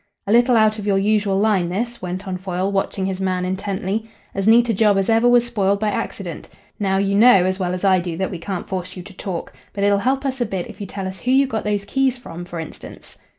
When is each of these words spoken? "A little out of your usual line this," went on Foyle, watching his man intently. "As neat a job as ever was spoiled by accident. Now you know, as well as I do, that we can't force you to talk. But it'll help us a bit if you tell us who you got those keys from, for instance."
"A 0.25 0.31
little 0.31 0.57
out 0.57 0.79
of 0.79 0.87
your 0.87 0.97
usual 0.97 1.37
line 1.37 1.69
this," 1.69 2.01
went 2.01 2.27
on 2.27 2.35
Foyle, 2.39 2.71
watching 2.71 3.05
his 3.05 3.21
man 3.21 3.45
intently. 3.45 4.09
"As 4.33 4.47
neat 4.47 4.67
a 4.69 4.73
job 4.73 4.97
as 4.97 5.11
ever 5.11 5.29
was 5.29 5.45
spoiled 5.45 5.79
by 5.79 5.89
accident. 5.89 6.49
Now 6.79 6.97
you 6.97 7.13
know, 7.13 7.45
as 7.45 7.59
well 7.59 7.75
as 7.75 7.85
I 7.85 7.99
do, 7.99 8.17
that 8.17 8.31
we 8.31 8.39
can't 8.39 8.67
force 8.67 8.97
you 8.97 9.03
to 9.03 9.13
talk. 9.13 9.53
But 9.73 9.83
it'll 9.83 9.99
help 9.99 10.25
us 10.25 10.41
a 10.41 10.45
bit 10.47 10.65
if 10.65 10.81
you 10.81 10.87
tell 10.87 11.07
us 11.07 11.19
who 11.19 11.29
you 11.29 11.45
got 11.45 11.65
those 11.65 11.85
keys 11.85 12.17
from, 12.17 12.45
for 12.45 12.59
instance." 12.59 13.19